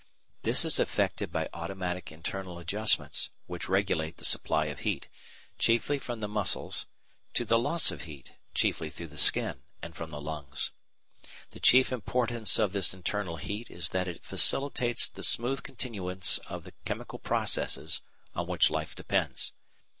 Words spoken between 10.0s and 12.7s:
the lungs. The chief importance